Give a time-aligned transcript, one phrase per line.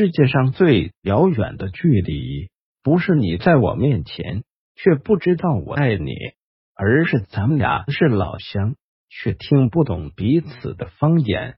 [0.00, 2.48] 世界上最遥远的距离，
[2.82, 6.14] 不是你在我面前却不知道我爱你，
[6.74, 8.76] 而是咱们俩是老乡
[9.10, 11.56] 却听不懂彼此的方言。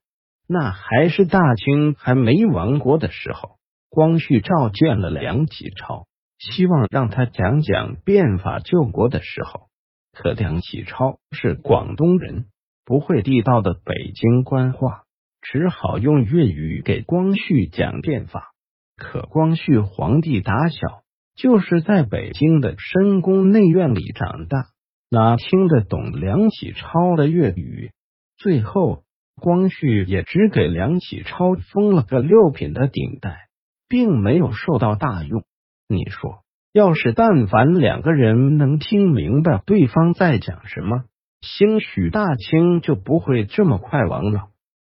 [0.48, 3.58] 那还是大清还没亡国的时候，
[3.88, 6.08] 光绪召见了梁启超，
[6.40, 9.68] 希望让他讲讲变法救国的时候。
[10.12, 12.46] 可梁启超是广东人，
[12.84, 15.01] 不会地道的北京官话，
[15.42, 18.52] 只好用粤语给光绪讲变法。
[18.96, 21.02] 可光绪皇帝打小
[21.34, 24.68] 就是在北京的深宫内院里长大，
[25.10, 27.90] 哪听得懂梁启超的粤语？
[28.38, 29.02] 最后。
[29.40, 33.48] 光绪也只给梁启超封了个六品的顶戴，
[33.88, 35.42] 并没有受到大用。
[35.88, 41.04] 你说，要是但凡两个人能听明白对方在讲什么，
[41.40, 44.50] 兴许大清就不会这么快亡了。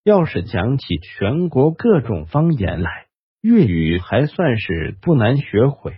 [0.05, 3.07] 要是讲起全国各种方言来，
[3.41, 5.95] 粤语还算是不难学会，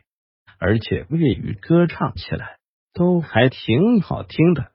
[0.58, 2.56] 而且粤语歌唱起来
[2.94, 4.72] 都还挺好听的。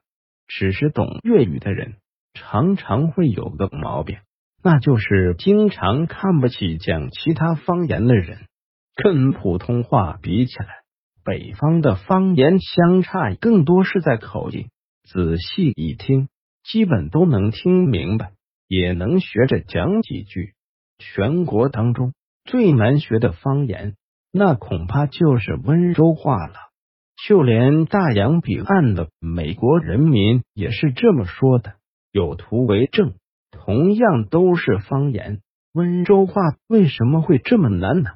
[0.47, 1.95] 只是懂粤语的人。
[2.34, 4.19] 常常会有个毛病，
[4.62, 8.39] 那就是经常看不起讲其他方言的人。
[8.95, 10.67] 跟普通话比起来，
[11.25, 14.69] 北方的方言相差更多是在口音。
[15.05, 16.29] 仔细一听，
[16.62, 18.33] 基本都能听明白，
[18.75, 20.55] 也能学着讲几句。
[20.98, 23.97] 全国当中最难学的方言，
[24.33, 26.55] 那恐怕就是温州话了。
[27.29, 31.75] 就连大洋彼岸的美国人民也是这么说的。
[32.12, 33.12] 有图为证，
[33.51, 35.42] 同样都是方言，
[35.75, 38.12] 温州话为什么会这么难呢？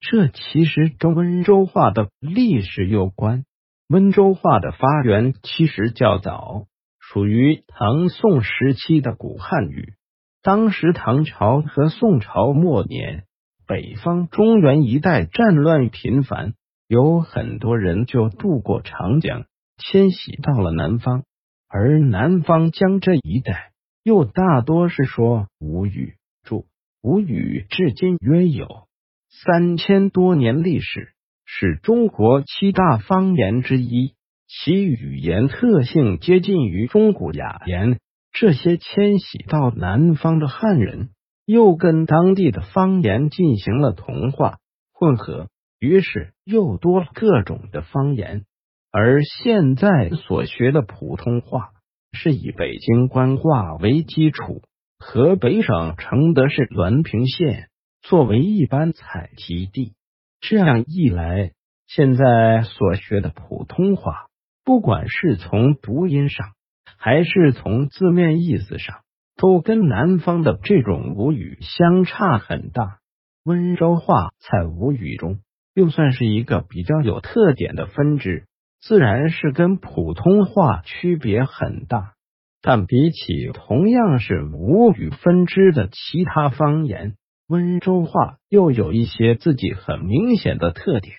[0.00, 3.44] 这其实跟温州话的历史有关。
[3.88, 6.64] 温州话的发源其实较早，
[6.98, 9.94] 属于唐宋时期的古汉语。
[10.42, 13.24] 当时唐朝和宋朝末年，
[13.66, 16.54] 北方中原一带战乱频繁，
[16.86, 21.24] 有很多人就渡过长江，迁徙到了南方。
[21.68, 23.72] 而南方江浙一带
[24.02, 26.66] 又大多是说吴语，注
[27.02, 28.86] 吴语至今约有
[29.28, 31.12] 三千多年历史，
[31.44, 34.14] 是中国七大方言之一，
[34.46, 37.98] 其语言特性接近于中古雅言。
[38.32, 41.10] 这些迁徙到南方的汉人，
[41.44, 44.58] 又跟当地的方言进行了同化
[44.92, 48.44] 混合，于是又多了各种的方言。
[48.90, 51.70] 而现在所学的普通话
[52.12, 54.62] 是以北京官话为基础，
[54.98, 57.68] 河北省承德市滦平县
[58.00, 59.94] 作为一般采集地。
[60.40, 61.52] 这样一来，
[61.86, 64.28] 现在所学的普通话，
[64.64, 66.52] 不管是从读音上，
[66.98, 68.98] 还是从字面意思上，
[69.36, 72.98] 都跟南方的这种吴语相差很大。
[73.44, 75.38] 温州话在吴语中，
[75.74, 78.44] 又算是一个比较有特点的分支。
[78.80, 82.14] 自然是跟普通话区别很大，
[82.62, 87.14] 但比起同样是吴语分支的其他方言，
[87.48, 91.14] 温州话又有一些自己很明显的特点。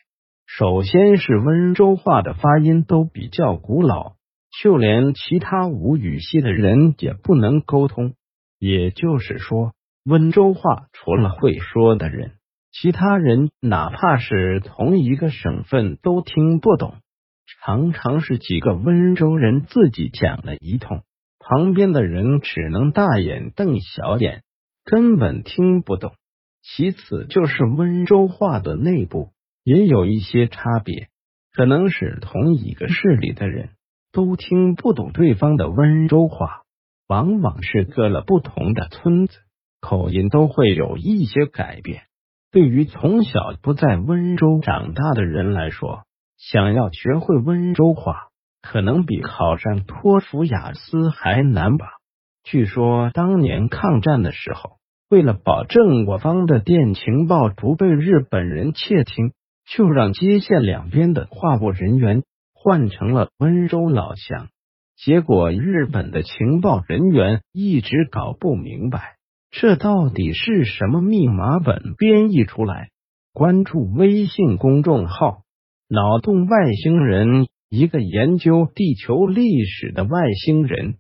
[0.46, 4.14] 首先是温州话的发音都比较古老，
[4.62, 8.14] 就连其他吴语系的人也不能沟通。
[8.58, 9.74] 也就是说，
[10.04, 12.34] 温州话除了会说的人，
[12.72, 16.96] 其他人哪怕是同一个省份都听不懂。
[17.62, 21.04] 常常是几个温州人自己讲了一通，
[21.40, 24.44] 旁边的人只能大眼瞪小眼，
[24.84, 26.14] 根本听不懂。
[26.62, 29.32] 其次就是温州话的内部
[29.64, 31.08] 也有一些差别，
[31.54, 33.70] 可能是同一个市里的人
[34.12, 36.62] 都听不懂对方的温州话，
[37.08, 39.38] 往往是隔了不同的村子，
[39.82, 42.04] 口音都会有一些改变。
[42.52, 46.04] 对于从小不在温州长大的人来说，
[46.38, 48.30] 想要学会温州话，
[48.62, 51.86] 可能比考上托福、雅思还难吧？
[52.44, 54.78] 据说当年抗战的时候，
[55.10, 59.34] 为了保证我方的电情报不被日本人窃听，
[59.68, 62.24] 就让接线两边的话务人员
[62.62, 64.50] 换成了温州老乡。
[64.98, 69.16] 结果日本的情报人员一直搞不明白，
[69.50, 72.90] 这到底是什么密码本编译出来？
[73.32, 75.44] 关注微信公众号。
[75.88, 80.98] 脑洞外星人，一个研究地球历史的外星人。